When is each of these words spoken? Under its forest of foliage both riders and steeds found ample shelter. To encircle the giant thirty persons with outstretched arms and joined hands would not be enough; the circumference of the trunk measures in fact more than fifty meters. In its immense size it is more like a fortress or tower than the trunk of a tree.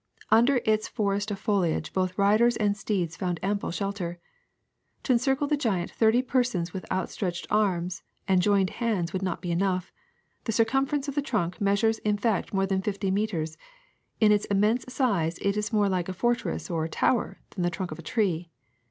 Under 0.31 0.61
its 0.65 0.87
forest 0.87 1.29
of 1.29 1.37
foliage 1.37 1.93
both 1.93 2.17
riders 2.17 2.57
and 2.57 2.75
steeds 2.75 3.15
found 3.15 3.39
ample 3.43 3.69
shelter. 3.69 4.17
To 5.03 5.13
encircle 5.13 5.45
the 5.45 5.55
giant 5.55 5.91
thirty 5.91 6.23
persons 6.23 6.73
with 6.73 6.91
outstretched 6.91 7.45
arms 7.51 8.01
and 8.27 8.41
joined 8.41 8.71
hands 8.71 9.13
would 9.13 9.21
not 9.21 9.43
be 9.43 9.51
enough; 9.51 9.91
the 10.45 10.51
circumference 10.51 11.07
of 11.07 11.13
the 11.13 11.21
trunk 11.21 11.61
measures 11.61 11.99
in 11.99 12.17
fact 12.17 12.51
more 12.51 12.65
than 12.65 12.81
fifty 12.81 13.11
meters. 13.11 13.59
In 14.19 14.31
its 14.31 14.45
immense 14.45 14.85
size 14.91 15.37
it 15.37 15.55
is 15.55 15.71
more 15.71 15.87
like 15.87 16.09
a 16.09 16.13
fortress 16.13 16.67
or 16.71 16.87
tower 16.87 17.39
than 17.51 17.61
the 17.61 17.69
trunk 17.69 17.91
of 17.91 17.99
a 17.99 18.01
tree. 18.01 18.49